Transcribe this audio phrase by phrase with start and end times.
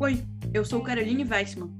[0.00, 1.70] Oi, eu sou Caroline Weissman.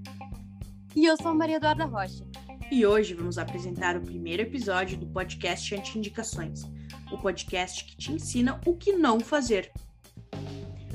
[0.95, 2.25] E eu sou Maria Eduarda Rocha.
[2.70, 6.63] E hoje vamos apresentar o primeiro episódio do podcast Anti-Indicações,
[7.11, 9.72] o podcast que te ensina o que não fazer.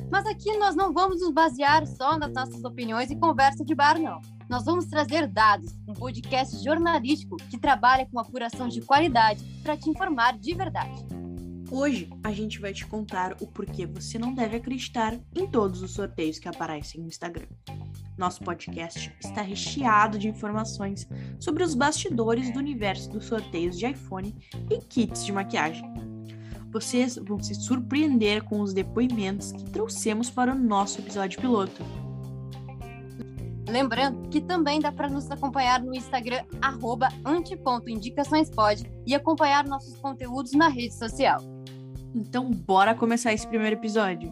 [0.10, 4.00] Mas aqui nós não vamos nos basear só nas nossas opiniões e conversa de bar,
[4.00, 4.22] não.
[4.50, 9.90] Nós vamos trazer dados, um podcast jornalístico que trabalha com apuração de qualidade para te
[9.90, 11.06] informar de verdade.
[11.76, 15.90] Hoje a gente vai te contar o porquê você não deve acreditar em todos os
[15.90, 17.48] sorteios que aparecem no Instagram.
[18.16, 21.08] Nosso podcast está recheado de informações
[21.40, 24.36] sobre os bastidores do universo dos sorteios de iPhone
[24.70, 25.84] e kits de maquiagem.
[26.72, 31.84] Vocês vão se surpreender com os depoimentos que trouxemos para o nosso episódio piloto.
[33.68, 36.46] Lembrando que também dá para nos acompanhar no Instagram
[37.26, 41.53] anti.indicaçõespod e acompanhar nossos conteúdos na rede social.
[42.16, 44.32] Então, bora começar esse primeiro episódio.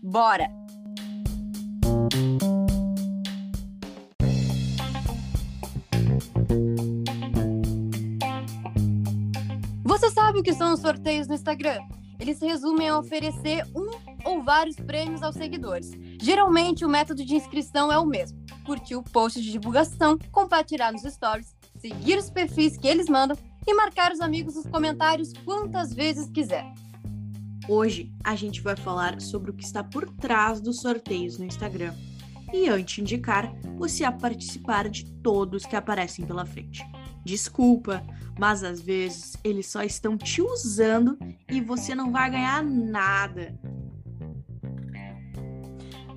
[0.00, 0.48] Bora!
[9.84, 11.80] Você sabe o que são os sorteios no Instagram?
[12.20, 13.90] Eles se resumem a oferecer um
[14.24, 15.90] ou vários prêmios aos seguidores.
[16.20, 21.02] Geralmente, o método de inscrição é o mesmo: curtir o post de divulgação, compartilhar nos
[21.02, 26.30] stories, seguir os perfis que eles mandam e marcar os amigos nos comentários quantas vezes
[26.30, 26.72] quiser.
[27.68, 31.92] Hoje a gente vai falar sobre o que está por trás dos sorteios no Instagram
[32.52, 36.84] e antes indicar você a participar de todos que aparecem pela frente.
[37.24, 38.04] Desculpa,
[38.38, 41.18] mas às vezes eles só estão te usando
[41.50, 43.58] e você não vai ganhar nada.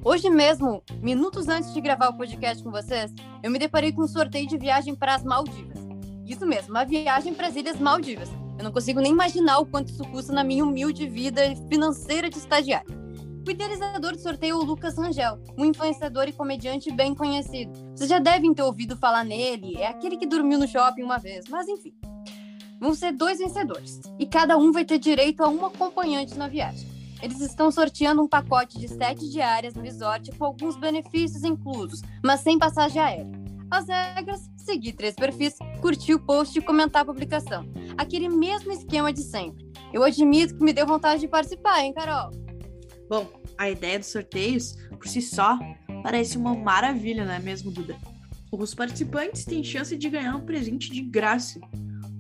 [0.04, 4.08] Hoje mesmo, minutos antes de gravar o podcast com vocês, eu me deparei com um
[4.08, 5.79] sorteio de viagem para as Maldivas.
[6.30, 8.30] Isso mesmo, uma viagem para as Ilhas Maldivas.
[8.56, 12.38] Eu não consigo nem imaginar o quanto isso custa na minha humilde vida financeira de
[12.38, 13.00] estagiário.
[13.48, 17.72] O idealizador do sorteio é o Lucas Rangel, um influenciador e comediante bem conhecido.
[17.96, 21.46] Vocês já devem ter ouvido falar nele, é aquele que dormiu no shopping uma vez,
[21.50, 21.96] mas enfim.
[22.80, 26.88] Vão ser dois vencedores, e cada um vai ter direito a um acompanhante na viagem.
[27.24, 32.42] Eles estão sorteando um pacote de sete diárias no resort com alguns benefícios inclusos, mas
[32.42, 33.49] sem passagem aérea.
[33.72, 37.66] As regras: seguir três perfis, curtir o post e comentar a publicação.
[37.98, 39.70] Aquele mesmo esquema de sempre.
[39.94, 42.32] Eu admito que me deu vontade de participar, hein, Carol?
[43.10, 45.58] Bom, a ideia dos sorteios, por si só,
[46.04, 47.98] parece uma maravilha, não é mesmo, Duda?
[48.52, 51.60] Os participantes têm chance de ganhar um presente de graça.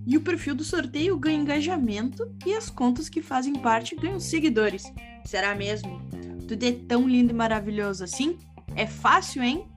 [0.05, 4.83] E o perfil do sorteio ganha engajamento e as contas que fazem parte ganham seguidores.
[5.25, 5.99] Será mesmo?
[6.47, 8.37] Tudo é tão lindo e maravilhoso assim?
[8.75, 9.67] É fácil, hein?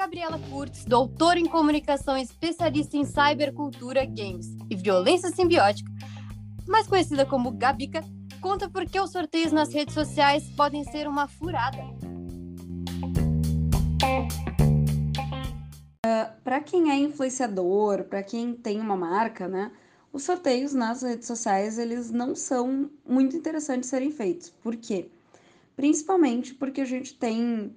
[0.00, 5.92] Gabriela Kurtz, doutora em comunicação e especialista em cybercultura, games e violência simbiótica,
[6.66, 8.02] mais conhecida como Gabica,
[8.40, 11.82] conta por que os sorteios nas redes sociais podem ser uma furada.
[16.02, 19.70] Uh, ah, para quem é influenciador, para quem tem uma marca, né,
[20.10, 24.48] os sorteios nas redes sociais eles não são muito interessantes serem feitos.
[24.48, 25.10] Por quê?
[25.76, 27.76] Principalmente porque a gente tem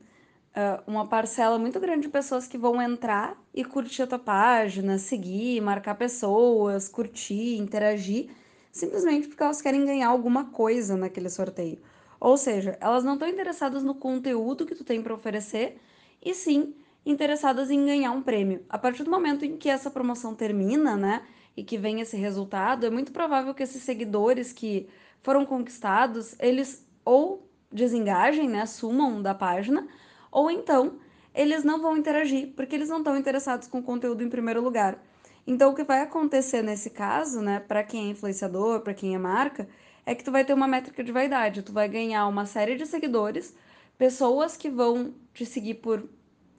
[0.55, 4.97] uh, uma parcela muito grande de pessoas que vão entrar e curtir a tua página,
[4.97, 8.29] seguir, marcar pessoas, curtir, interagir,
[8.71, 11.79] simplesmente porque elas querem ganhar alguma coisa naquele sorteio.
[12.19, 15.77] Ou seja, elas não estão interessadas no conteúdo que tu tem para oferecer,
[16.21, 16.73] e sim
[17.05, 18.65] interessadas em ganhar um prêmio.
[18.69, 21.23] A partir do momento em que essa promoção termina, né,
[21.55, 24.87] e que vem esse resultado, é muito provável que esses seguidores que
[25.21, 29.85] foram conquistados, eles ou desengajem, né, sumam da página,
[30.33, 30.99] ou então
[31.33, 35.01] eles não vão interagir, porque eles não estão interessados com o conteúdo em primeiro lugar.
[35.45, 39.17] Então, o que vai acontecer nesse caso, né, para quem é influenciador, para quem é
[39.17, 39.67] marca,
[40.05, 42.85] é que tu vai ter uma métrica de vaidade, tu vai ganhar uma série de
[42.85, 43.53] seguidores,
[43.97, 46.07] pessoas que vão te seguir por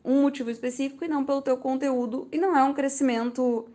[0.04, 3.66] um motivo específico e não pelo teu conteúdo, e não é um crescimento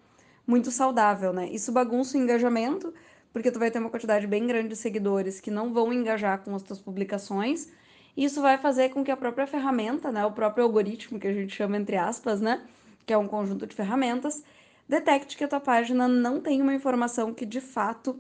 [0.46, 1.50] muito saudável, né?
[1.50, 2.94] Isso bagunça o engajamento,
[3.32, 6.54] porque tu vai ter uma quantidade bem grande de seguidores que não vão engajar com
[6.56, 7.70] as tuas publicações,
[8.16, 11.56] isso vai fazer com que a própria ferramenta, né, o próprio algoritmo que a gente
[11.56, 12.62] chama entre aspas, né,
[13.06, 14.44] que é um conjunto de ferramentas,
[14.88, 18.20] detecte que a tua página não tem uma informação que de fato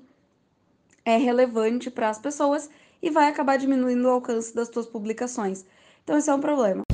[1.05, 2.69] é relevante para as pessoas
[3.01, 5.65] e vai acabar diminuindo o alcance das tuas publicações.
[6.03, 6.88] Então esse é um problema.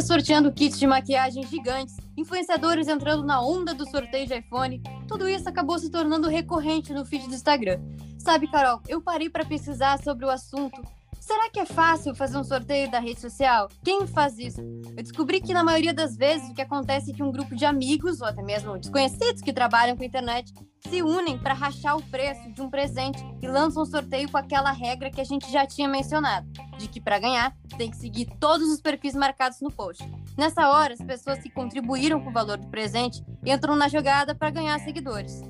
[0.00, 5.48] Sorteando kits de maquiagem gigantes, influenciadores entrando na onda do sorteio de iPhone, tudo isso
[5.48, 7.80] acabou se tornando recorrente no feed do Instagram.
[8.18, 10.80] Sabe, Carol, eu parei para pesquisar sobre o assunto
[11.28, 13.68] Será que é fácil fazer um sorteio da rede social?
[13.84, 14.62] Quem faz isso?
[14.96, 17.66] Eu descobri que na maioria das vezes o que acontece é que um grupo de
[17.66, 20.50] amigos ou até mesmo desconhecidos que trabalham com a internet
[20.88, 24.72] se unem para rachar o preço de um presente e lançam um sorteio com aquela
[24.72, 26.48] regra que a gente já tinha mencionado,
[26.78, 30.02] de que para ganhar tem que seguir todos os perfis marcados no post.
[30.34, 34.48] Nessa hora, as pessoas que contribuíram com o valor do presente entram na jogada para
[34.48, 35.42] ganhar seguidores.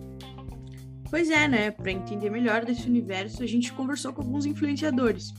[1.09, 1.71] Pois é, né?
[1.71, 5.33] Para entender melhor desse universo, a gente conversou com alguns influenciadores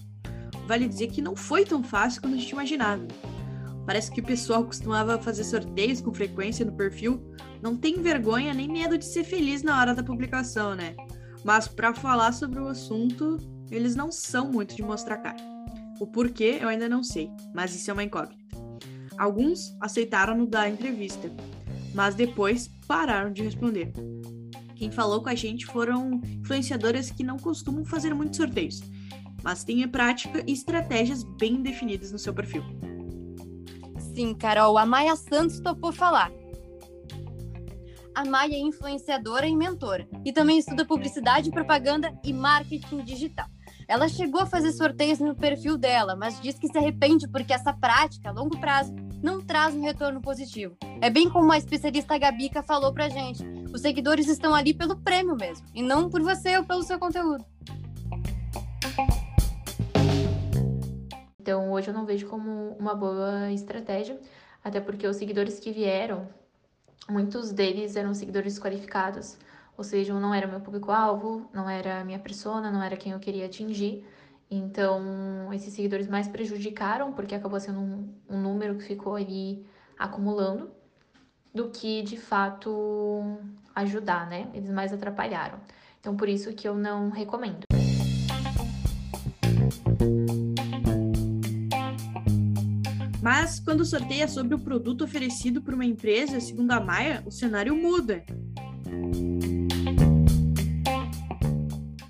[0.70, 3.04] vale dizer que não foi tão fácil quanto a gente imaginava.
[3.88, 7.20] Parece que o pessoal costumava fazer sorteios com frequência no perfil,
[7.60, 10.96] não tem vergonha nem medo de ser feliz na hora da publicação, né?
[11.44, 13.38] Mas para falar sobre o assunto,
[13.72, 15.38] eles não são muito de mostrar cara.
[16.00, 18.38] O porquê eu ainda não sei, mas isso é uma incógnita.
[19.18, 21.32] Alguns aceitaram no dar entrevista,
[21.96, 23.92] mas depois pararam de responder.
[24.76, 28.82] Quem falou com a gente foram influenciadoras que não costumam fazer muitos sorteios
[29.44, 32.64] mas tenha prática e estratégias bem definidas no seu perfil.
[34.14, 36.32] Sim, Carol, a Maia Santos topou falar.
[38.14, 43.48] A Maia é influenciadora e mentora e também estuda publicidade, propaganda e marketing digital.
[43.88, 47.74] Ela chegou a fazer sorteios no perfil dela, mas diz que se arrepende porque essa
[47.74, 48.94] prática, a longo prazo,
[49.24, 50.76] não traz um retorno positivo.
[51.02, 53.44] É bem como a especialista Gabica falou pra gente:
[53.74, 57.46] os seguidores estão ali pelo prêmio mesmo, e não por você ou pelo seu conteúdo.
[61.50, 64.20] Então, hoje eu não vejo como uma boa estratégia,
[64.64, 66.30] até porque os seguidores que vieram,
[67.10, 69.36] muitos deles eram seguidores qualificados,
[69.76, 73.20] ou seja, não era meu público-alvo, não era a minha persona, não era quem eu
[73.20, 74.06] queria atingir.
[74.52, 79.66] Então, esses seguidores mais prejudicaram, porque acabou sendo um, um número que ficou ali
[79.98, 80.70] acumulando,
[81.52, 83.40] do que de fato
[83.74, 84.52] ajudar, né?
[84.54, 85.60] Eles mais atrapalharam.
[86.00, 87.79] Então, por isso que eu não recomendo.
[93.32, 93.84] Mas quando
[94.20, 98.26] é sobre o produto oferecido por uma empresa, segundo a Maia, o cenário muda.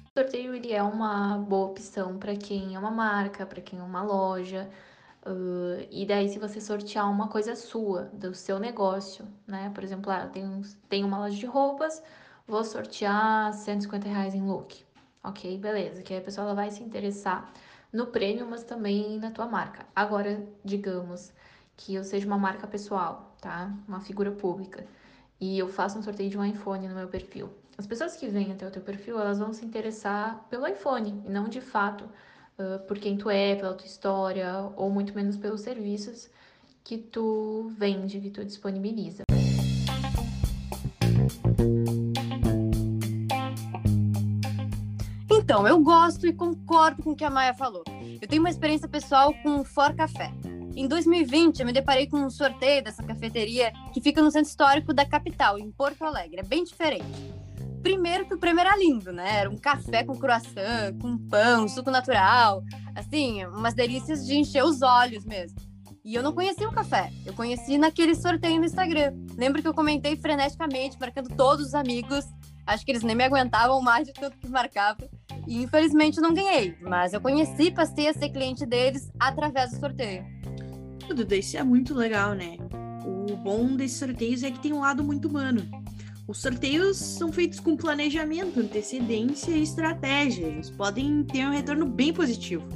[0.06, 3.84] O sorteio ele é uma boa opção para quem é uma marca, para quem é
[3.84, 4.70] uma loja.
[5.26, 9.70] Uh, e daí, se você sortear uma coisa sua, do seu negócio, né?
[9.76, 12.02] Por exemplo, ah, tem, tem uma loja de roupas,
[12.48, 14.86] vou sortear 150 reais em look.
[15.22, 16.02] Ok, beleza.
[16.02, 17.52] Que aí a pessoa ela vai se interessar
[17.92, 19.86] no prêmio, mas também na tua marca.
[19.96, 21.32] Agora, digamos
[21.76, 23.74] que eu seja uma marca pessoal, tá?
[23.88, 24.86] Uma figura pública.
[25.40, 27.50] E eu faço um sorteio de um iPhone no meu perfil.
[27.78, 31.30] As pessoas que vêm até o teu perfil, elas vão se interessar pelo iPhone, e
[31.30, 35.62] não de fato uh, por quem tu é, pela tua história, ou muito menos pelos
[35.62, 36.30] serviços
[36.84, 39.24] que tu vende, que tu disponibiliza.
[45.50, 47.84] Então, eu gosto e concordo com o que a Maia falou.
[48.22, 50.32] Eu tenho uma experiência pessoal com o For Café.
[50.76, 54.94] Em 2020, eu me deparei com um sorteio dessa cafeteria que fica no centro histórico
[54.94, 56.42] da capital, em Porto Alegre.
[56.42, 57.04] É bem diferente.
[57.82, 59.38] Primeiro que o prêmio era lindo, né?
[59.40, 62.62] Era um café com croissant, com pão, suco natural.
[62.94, 65.58] Assim, umas delícias de encher os olhos mesmo.
[66.06, 67.12] E eu não conhecia o café.
[67.26, 69.16] Eu conheci naquele sorteio no Instagram.
[69.36, 72.24] Lembro que eu comentei freneticamente, marcando todos os amigos.
[72.68, 75.10] Acho que eles nem me aguentavam mais de tanto que marcava.
[75.50, 80.24] E infelizmente não ganhei, mas eu conheci, passei a ser cliente deles através do sorteio.
[81.08, 82.56] Duda, isso é muito legal, né?
[83.04, 85.68] O bom desses sorteios é que tem um lado muito humano.
[86.28, 90.46] Os sorteios são feitos com planejamento, antecedência e estratégia.
[90.46, 92.68] Eles podem ter um retorno bem positivo.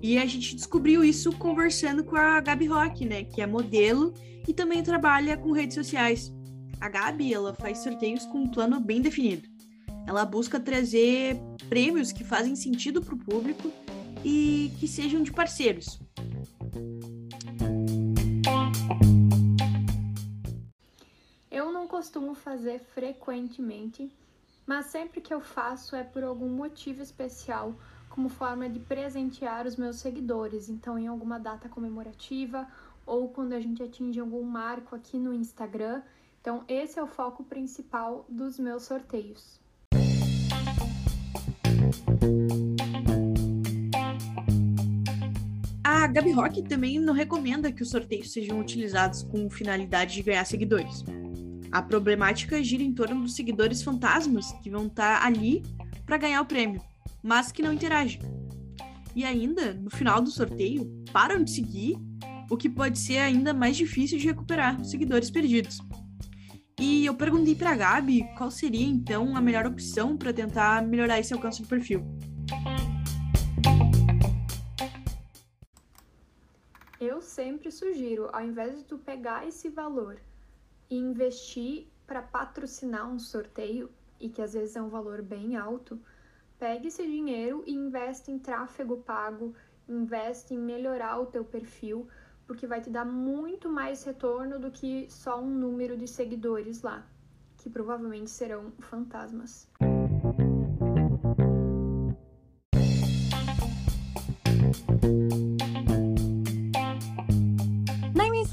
[0.00, 3.24] E a gente descobriu isso conversando com a Gabi Rock, né?
[3.24, 4.14] Que é modelo
[4.48, 6.32] e também trabalha com redes sociais.
[6.80, 9.57] A Gabi, ela faz sorteios com um plano bem definido.
[10.08, 11.38] Ela busca trazer
[11.68, 13.70] prêmios que fazem sentido para o público
[14.24, 16.00] e que sejam de parceiros.
[21.50, 24.10] Eu não costumo fazer frequentemente,
[24.66, 29.76] mas sempre que eu faço é por algum motivo especial, como forma de presentear os
[29.76, 30.70] meus seguidores.
[30.70, 32.66] Então, em alguma data comemorativa
[33.04, 36.00] ou quando a gente atinge algum marco aqui no Instagram.
[36.40, 39.67] Então, esse é o foco principal dos meus sorteios.
[45.84, 50.44] A Gabi Rock também não recomenda que os sorteios sejam utilizados com finalidade de ganhar
[50.44, 51.04] seguidores.
[51.70, 55.62] A problemática gira em torno dos seguidores fantasmas que vão estar ali
[56.06, 56.80] para ganhar o prêmio,
[57.22, 58.20] mas que não interagem.
[59.14, 61.98] E ainda, no final do sorteio, param de seguir,
[62.50, 65.78] o que pode ser ainda mais difícil de recuperar os seguidores perdidos.
[66.80, 71.18] E eu perguntei para a Gabi qual seria então a melhor opção para tentar melhorar
[71.18, 72.04] esse alcance do perfil.
[77.38, 80.20] sempre sugiro, ao invés de tu pegar esse valor
[80.90, 86.00] e investir para patrocinar um sorteio, e que às vezes é um valor bem alto,
[86.58, 89.54] pegue esse dinheiro e investe em tráfego pago,
[89.88, 92.08] investe em melhorar o teu perfil,
[92.48, 97.06] porque vai te dar muito mais retorno do que só um número de seguidores lá,
[97.58, 99.68] que provavelmente serão fantasmas.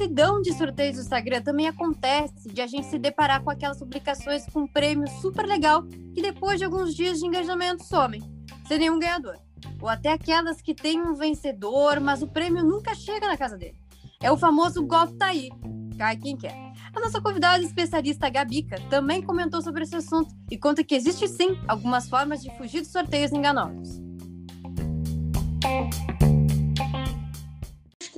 [0.06, 4.46] imensidão de sorteios do Instagram também acontece de a gente se deparar com aquelas publicações
[4.48, 5.84] com um prêmio super legal
[6.14, 8.22] que depois de alguns dias de engajamento somem,
[8.68, 9.38] sem nenhum ganhador.
[9.82, 13.85] Ou até aquelas que têm um vencedor, mas o prêmio nunca chega na casa dele.
[14.26, 15.52] É o famoso golpe tá aí.
[16.00, 16.56] Cai quem quer.
[16.96, 21.56] A nossa convidada especialista Gabica também comentou sobre esse assunto e conta que existe sim
[21.68, 24.02] algumas formas de fugir de sorteios enganosos.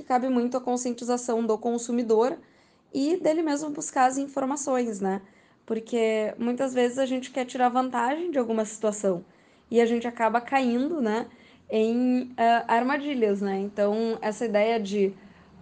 [0.06, 2.38] cabe muito a conscientização do consumidor
[2.94, 5.20] e dele mesmo buscar as informações, né?
[5.66, 9.22] Porque muitas vezes a gente quer tirar vantagem de alguma situação
[9.70, 11.26] e a gente acaba caindo, né,
[11.68, 13.58] em uh, armadilhas, né?
[13.58, 15.14] Então, essa ideia de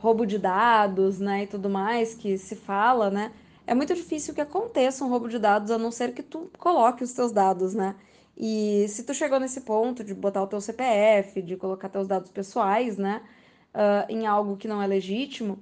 [0.06, 3.32] roubo de dados, né, e tudo mais que se fala, né,
[3.66, 7.02] é muito difícil que aconteça um roubo de dados a não ser que tu coloque
[7.02, 7.96] os teus dados, né?
[8.36, 12.30] E se tu chegou nesse ponto de botar o teu CPF, de colocar teus dados
[12.30, 13.22] pessoais, né,
[13.74, 15.58] uh, em algo que não é legítimo,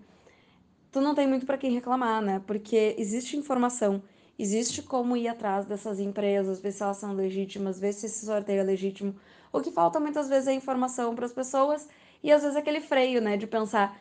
[0.93, 2.43] tu não tem muito para quem reclamar, né?
[2.47, 4.03] Porque existe informação,
[4.39, 8.61] existe como ir atrás dessas empresas, ver se elas são legítimas, ver se esse sorteio
[8.61, 9.15] é legítimo.
[9.53, 11.89] O que falta muitas vezes é informação para as pessoas
[12.23, 13.99] e às vezes aquele freio, né, de pensar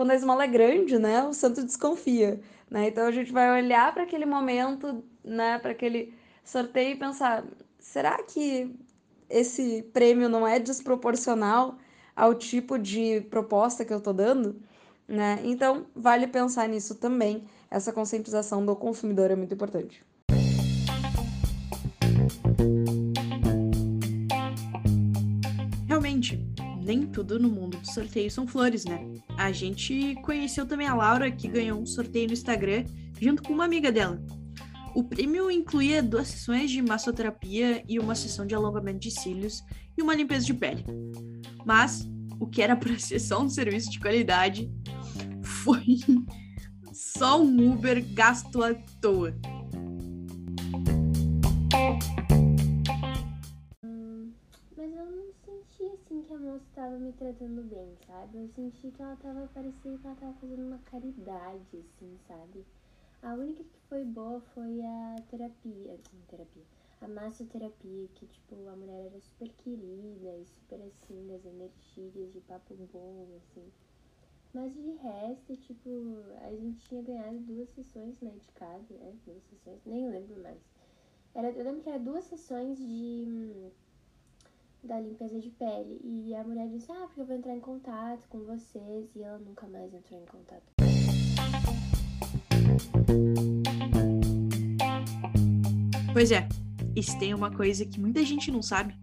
[0.00, 2.40] quando a esmola é grande, né, o santo desconfia,
[2.70, 2.88] né?
[2.88, 7.44] Então a gente vai olhar para aquele momento, né, para aquele sorteio e pensar,
[7.78, 8.74] será que
[9.28, 11.76] esse prêmio não é desproporcional?
[12.16, 14.60] ao tipo de proposta que eu estou dando,
[15.08, 15.40] né?
[15.42, 17.44] Então, vale pensar nisso também.
[17.70, 20.04] Essa conscientização do consumidor é muito importante.
[25.86, 26.44] Realmente,
[26.90, 29.06] nem tudo no mundo do sorteio são flores, né?
[29.38, 32.84] A gente conheceu também a Laura, que ganhou um sorteio no Instagram
[33.20, 34.20] junto com uma amiga dela.
[34.92, 39.62] O prêmio incluía duas sessões de massoterapia e uma sessão de alongamento de cílios
[39.96, 40.84] e uma limpeza de pele.
[41.64, 44.68] Mas o que era para ser só um serviço de qualidade
[45.44, 45.84] foi
[46.92, 49.32] só um Uber gasto à toa.
[56.90, 58.38] Que a moça estava me tratando bem, sabe?
[58.38, 62.66] Eu senti que ela tava parecendo que ela tava fazendo uma caridade, assim, sabe?
[63.22, 66.64] A única que foi boa foi a terapia, assim, terapia
[67.00, 72.40] a massoterapia, que, tipo, a mulher era super querida e super, assim, das energias, de
[72.40, 73.72] papo bom, assim.
[74.52, 75.88] Mas de resto, tipo,
[76.42, 79.14] a gente tinha ganhado duas sessões medicadas, né?
[79.24, 80.60] Duas sessões, nem lembro mais.
[81.34, 83.70] Era, eu lembro que era duas sessões de hum,
[84.82, 86.00] da limpeza de pele.
[86.02, 89.08] E a mulher disse, ah, porque eu vou entrar em contato com vocês.
[89.14, 90.62] E ela nunca mais entrou em contato.
[96.12, 96.48] Pois é,
[96.94, 98.94] e se tem uma coisa que muita gente não sabe,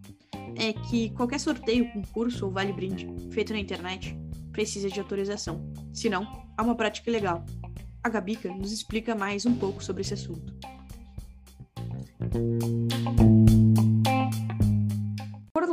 [0.56, 4.18] é que qualquer sorteio, concurso ou vale-brinde feito na internet
[4.52, 5.72] precisa de autorização.
[5.94, 7.46] Senão, há uma prática ilegal.
[8.04, 10.54] A Gabica nos explica mais um pouco sobre esse assunto.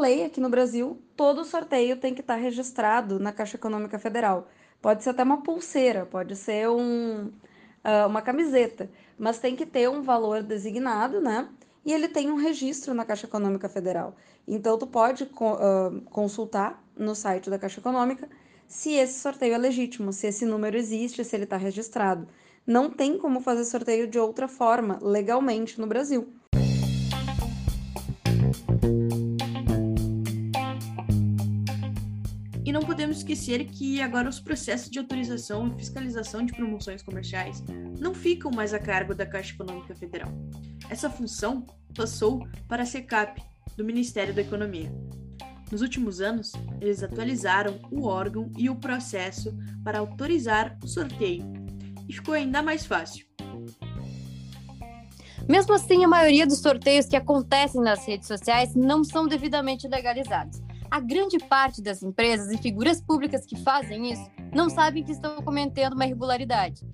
[0.05, 4.47] Lei, aqui no Brasil, todo sorteio tem que estar registrado na Caixa Econômica Federal.
[4.83, 9.89] Pode ser até uma pulseira, pode ser um, uh, uma camiseta, mas tem que ter
[9.89, 11.49] um valor designado, né?
[11.87, 14.15] e ele tem um registro na Caixa Econômica Federal.
[14.47, 18.29] Então, tu pode uh, consultar no site da Caixa Econômica
[18.69, 22.29] se esse sorteio é legítimo, se esse número existe, se ele está registrado.
[22.67, 26.29] Não tem como fazer sorteio de outra forma, legalmente, no Brasil.
[32.75, 37.63] Não podemos esquecer que agora os processos de autorização e fiscalização de promoções comerciais
[38.01, 40.33] não ficam mais a cargo da Caixa Econômica Federal.
[40.91, 41.65] Essa função
[41.97, 43.41] passou para a SECAP,
[43.77, 44.93] do Ministério da Economia.
[45.71, 46.51] Nos últimos anos,
[46.81, 51.45] eles atualizaram o órgão e o processo para autorizar o sorteio,
[52.09, 53.25] e ficou ainda mais fácil.
[55.49, 60.64] Mesmo assim, a maioria dos sorteios que acontecem nas redes sociais não são devidamente legalizados.
[60.95, 65.43] A grande parte das empresas e figuras públicas que fazem isso não sabem que estão
[65.43, 66.87] cometendo uma irregularidade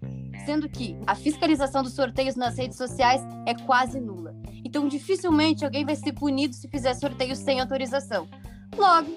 [0.46, 4.34] sendo que a fiscalização dos sorteios nas redes sociais é quase nula.
[4.64, 8.26] Então, dificilmente alguém vai ser punido se fizer sorteios sem autorização.
[8.74, 9.14] Logo,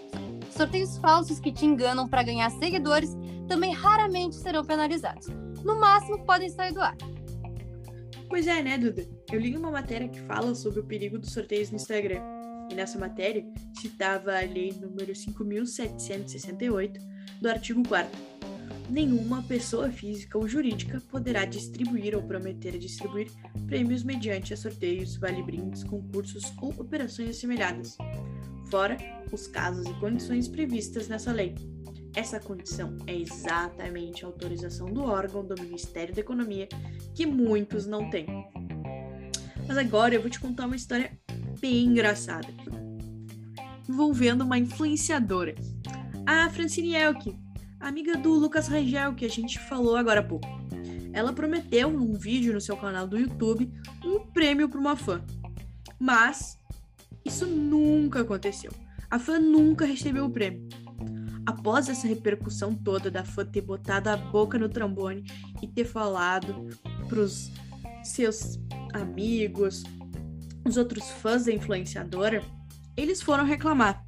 [0.51, 3.15] sorteios falsos que te enganam para ganhar seguidores
[3.47, 5.27] também raramente serão penalizados.
[5.63, 6.97] No máximo, podem sair do ar.
[8.27, 9.07] Pois é, né, Duda?
[9.31, 12.42] Eu li uma matéria que fala sobre o perigo dos sorteios no Instagram.
[12.73, 13.45] E nessa matéria
[13.79, 16.99] citava a lei número 5768
[17.39, 18.09] do artigo 4
[18.89, 23.29] Nenhuma pessoa física ou jurídica poderá distribuir ou prometer distribuir
[23.67, 27.95] prêmios mediante sorteios, vale-brindes, concursos ou operações assemelhadas,
[28.71, 28.97] fora
[29.31, 31.53] os casos e condições previstas nessa lei.
[32.15, 36.67] Essa condição é exatamente a autorização do órgão do Ministério da Economia,
[37.13, 38.25] que muitos não têm.
[39.67, 41.17] Mas agora eu vou te contar uma história
[41.63, 42.47] bem engraçada,
[43.87, 45.55] envolvendo uma influenciadora,
[46.25, 47.37] a Francine Elke,
[47.79, 50.47] amiga do Lucas Rangel, que a gente falou agora há pouco.
[51.11, 53.71] Ela prometeu num vídeo no seu canal do YouTube
[54.03, 55.23] um prêmio para uma fã.
[55.99, 56.57] Mas
[57.23, 58.71] isso nunca aconteceu.
[59.11, 60.67] A fã nunca recebeu o prêmio.
[61.45, 65.23] Após essa repercussão toda da fã ter botado a boca no trombone
[65.61, 66.67] e ter falado
[67.07, 67.51] pros
[68.03, 68.59] seus
[68.93, 69.83] amigos,
[70.65, 72.41] os outros fãs da influenciadora,
[72.95, 74.05] eles foram reclamar.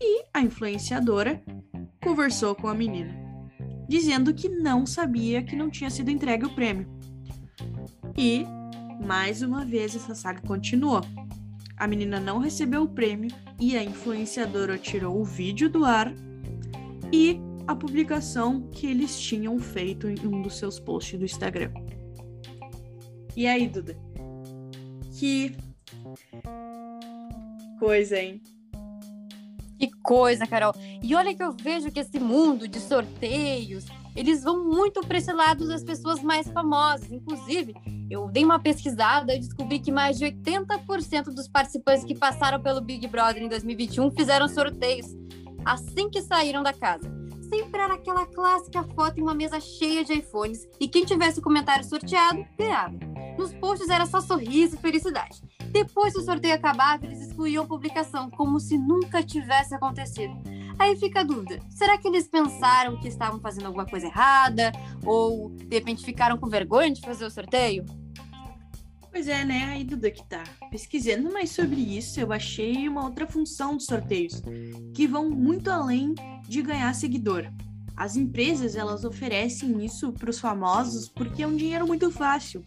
[0.00, 1.42] E a influenciadora
[2.02, 3.14] conversou com a menina,
[3.88, 6.88] dizendo que não sabia que não tinha sido entregue o prêmio.
[8.16, 8.44] E,
[9.06, 11.02] mais uma vez, essa saga continuou.
[11.76, 16.12] A menina não recebeu o prêmio e a influenciadora tirou o vídeo do ar
[17.12, 21.72] e a publicação que eles tinham feito em um dos seus posts do Instagram.
[23.36, 23.96] E aí, Duda?
[25.12, 25.54] Que
[27.80, 28.42] coisa, hein?
[29.78, 30.74] Que coisa, Carol.
[31.02, 35.32] E olha que eu vejo que esse mundo de sorteios, eles vão muito para esse
[35.32, 37.10] lado das pessoas mais famosas.
[37.10, 37.74] Inclusive,
[38.10, 42.82] eu dei uma pesquisada e descobri que mais de 80% dos participantes que passaram pelo
[42.82, 45.06] Big Brother em 2021 fizeram sorteios
[45.64, 47.10] assim que saíram da casa.
[47.48, 51.42] Sempre era aquela clássica foto em uma mesa cheia de iPhones e quem tivesse o
[51.42, 52.98] comentário sorteado ganhava.
[53.38, 55.40] Nos posts era só sorriso e felicidade.
[55.70, 60.34] Depois do sorteio acabava, eles excluíam publicação, como se nunca tivesse acontecido.
[60.78, 64.70] Aí fica a dúvida: será que eles pensaram que estavam fazendo alguma coisa errada?
[65.04, 67.86] Ou de repente ficaram com vergonha de fazer o sorteio?
[69.10, 69.64] Pois é, né?
[69.64, 74.40] Aí, Duda, que tá pesquisando mais sobre isso, eu achei uma outra função dos sorteios,
[74.94, 76.14] que vão muito além
[76.46, 77.50] de ganhar seguidor.
[77.96, 82.64] As empresas, elas oferecem isso para os famosos porque é um dinheiro muito fácil.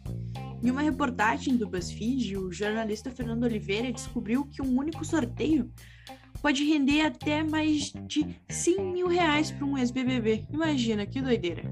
[0.64, 5.70] Em uma reportagem do BuzzFeed, o jornalista Fernando Oliveira descobriu que um único sorteio
[6.42, 10.48] pode render até mais de 100 mil reais para um ex-BBB.
[10.50, 11.64] Imagina, que doideira.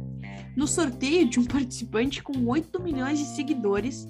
[0.57, 4.05] No sorteio de um participante com 8 milhões de seguidores,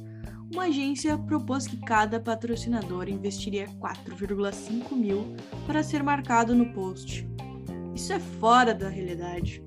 [0.52, 5.36] uma agência propôs que cada patrocinador investiria 4,5 mil
[5.68, 7.28] para ser marcado no post.
[7.94, 9.64] Isso é fora da realidade.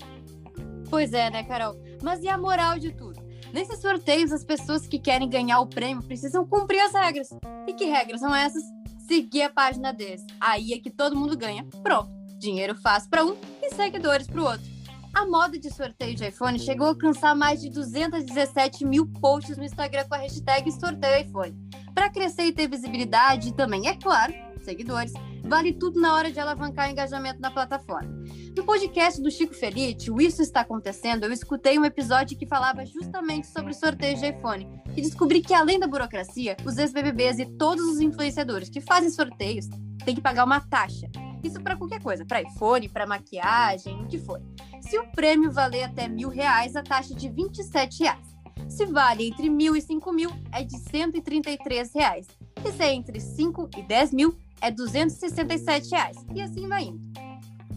[0.90, 1.77] Pois é, né, Carol?
[2.03, 3.13] Mas e a moral de tudo?
[3.54, 7.28] Nesses sorteios, as pessoas que querem ganhar o prêmio precisam cumprir as regras.
[7.68, 8.64] E que regras são essas?
[9.06, 10.26] Seguir a página deles.
[10.40, 11.64] Aí é que todo mundo ganha.
[11.80, 12.10] Pronto.
[12.36, 14.66] Dinheiro fácil para um e seguidores para o outro.
[15.14, 19.62] A moda de sorteio de iPhone chegou a alcançar mais de 217 mil posts no
[19.62, 21.56] Instagram com a hashtag sorteio iPhone.
[21.94, 25.12] Para crescer e ter visibilidade também, é claro, seguidores,
[25.44, 28.11] vale tudo na hora de alavancar engajamento na plataforma.
[28.57, 32.85] No podcast do Chico Felite, o Isso Está Acontecendo, eu escutei um episódio que falava
[32.87, 37.85] justamente sobre sorteio de iPhone e descobri que, além da burocracia, os ex-BBBs e todos
[37.85, 39.68] os influenciadores que fazem sorteios
[40.04, 41.11] têm que pagar uma taxa.
[41.42, 44.40] Isso para qualquer coisa, para iPhone, para maquiagem, o que for.
[44.80, 48.35] Se o prêmio valer até mil reais, a taxa é de 27 reais.
[48.68, 52.26] Se vale entre mil e cinco mil, é de 133 reais.
[52.64, 56.16] E se é entre 5 e 10 mil, é 267 reais.
[56.35, 57.12] E assim vai indo.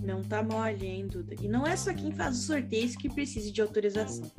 [0.01, 1.35] Não tá mole, hein, Duda?
[1.41, 4.31] E não é só quem faz os sorteios que precisa de autorização.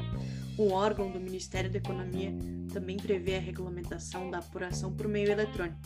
[0.59, 2.35] Um órgão do Ministério da Economia
[2.73, 5.79] também prevê a regulamentação da apuração por meio eletrônico.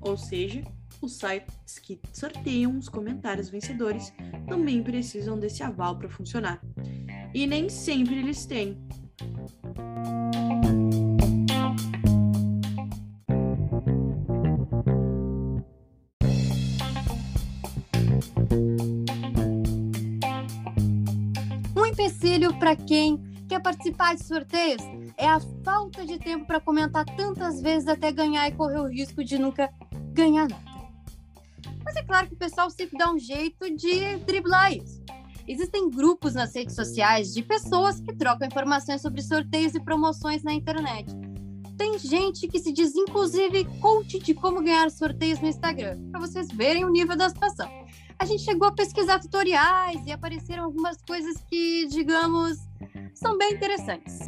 [0.00, 0.62] Ou seja,
[1.00, 4.12] os sites que sorteiam os comentários vencedores
[4.46, 6.60] também precisam desse aval para funcionar.
[7.32, 8.76] E nem sempre eles têm.
[22.62, 24.80] Para quem quer participar de sorteios
[25.16, 29.24] é a falta de tempo para comentar tantas vezes até ganhar e correr o risco
[29.24, 29.68] de nunca
[30.12, 30.62] ganhar nada.
[31.84, 35.02] Mas é claro que o pessoal sempre dá um jeito de driblar isso.
[35.48, 40.52] Existem grupos nas redes sociais de pessoas que trocam informações sobre sorteios e promoções na
[40.52, 41.12] internet.
[41.76, 46.46] Tem gente que se diz, inclusive, coach de como ganhar sorteios no Instagram, para vocês
[46.46, 47.68] verem o nível da situação.
[48.18, 52.58] A gente chegou a pesquisar tutoriais e apareceram algumas coisas que, digamos,
[53.14, 54.20] são bem interessantes.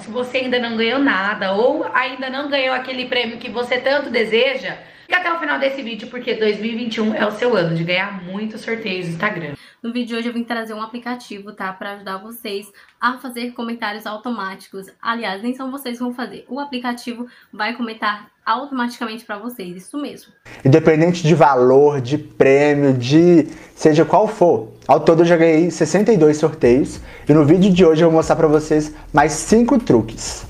[0.00, 4.10] Se você ainda não ganhou nada ou ainda não ganhou aquele prêmio que você tanto
[4.10, 8.22] deseja, fica até o final desse vídeo porque 2021 é o seu ano de ganhar
[8.24, 9.54] muitos sorteios no Instagram.
[9.82, 11.72] No vídeo de hoje eu vim trazer um aplicativo, tá?
[11.72, 12.66] Para ajudar vocês
[13.00, 14.88] a fazer comentários automáticos.
[15.00, 16.44] Aliás, nem são vocês que vão fazer.
[16.48, 20.32] O aplicativo vai comentar automaticamente para vocês, isso mesmo.
[20.64, 24.72] Independente de valor, de prêmio, de seja qual for.
[24.88, 28.34] Ao todo eu já ganhei 62 sorteios e no vídeo de hoje eu vou mostrar
[28.34, 30.44] para vocês mais 5 truques.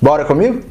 [0.00, 0.62] Bora comigo?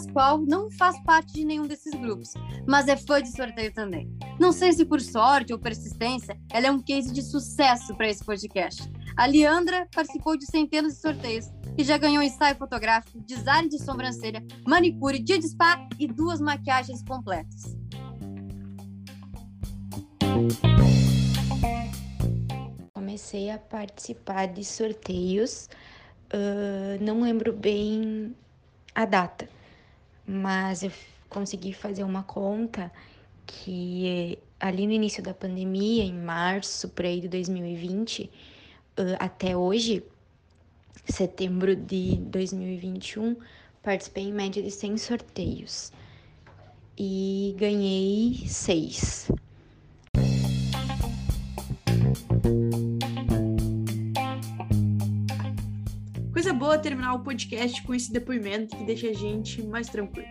[0.00, 2.32] Pascoal não faz parte de nenhum desses grupos,
[2.66, 4.10] mas é fã de sorteio também.
[4.38, 8.24] Não sei se por sorte ou persistência, ela é um case de sucesso para esse
[8.24, 8.90] podcast.
[9.14, 14.42] A Leandra participou de centenas de sorteios e já ganhou ensaio fotográfico, design de sobrancelha,
[14.66, 17.76] manicure, dia de spa e duas maquiagens completas.
[22.94, 25.68] Comecei a participar de sorteios,
[26.32, 28.34] uh, não lembro bem
[28.94, 29.48] a data,
[30.30, 30.92] mas eu
[31.28, 32.90] consegui fazer uma conta
[33.44, 38.30] que ali no início da pandemia, em março, por aí de 2020,
[39.18, 40.04] até hoje,
[41.04, 43.36] setembro de 2021,
[43.82, 45.92] participei em média de 100 sorteios
[46.96, 49.28] e ganhei seis.
[56.70, 60.28] Boa terminar o podcast com esse depoimento que deixa a gente mais tranquilo.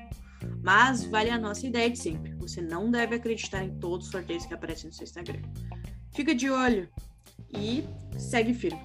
[0.63, 2.33] Mas vale a nossa ideia de sempre.
[2.35, 5.41] Você não deve acreditar em todos os sorteios que aparecem no seu Instagram.
[6.13, 6.87] Fica de olho
[7.53, 7.83] e
[8.17, 8.79] segue firme.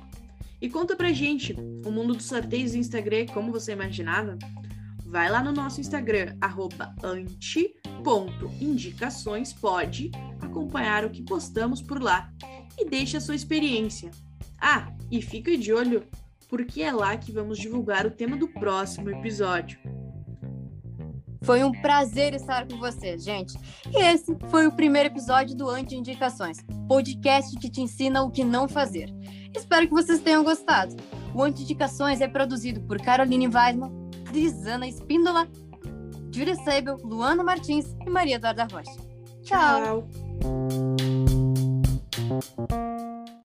[0.61, 1.55] E conta pra gente,
[1.87, 4.37] o mundo dos sorteios do Instagram, como você imaginava?
[5.07, 6.37] Vai lá no nosso Instagram,
[7.05, 12.33] anti.indicações, pode acompanhar o que postamos por lá
[12.77, 14.11] e deixe a sua experiência.
[14.61, 16.05] Ah, e fica de olho,
[16.45, 19.79] porque é lá que vamos divulgar o tema do próximo episódio.
[21.43, 23.55] Foi um prazer estar com vocês, gente.
[23.93, 28.43] E esse foi o primeiro episódio do Anti Indicações, podcast que te ensina o que
[28.43, 29.13] não fazer.
[29.55, 30.97] Espero que vocês tenham gostado.
[31.35, 33.93] O Anti Indicações é produzido por Caroline Weidman,
[34.25, 35.47] Crisana Espíndola,
[36.35, 38.97] Júlia Seibel, Luana Martins e Maria Eduarda Rocha.
[39.43, 40.09] Tchau.
[42.31, 42.94] Tchau.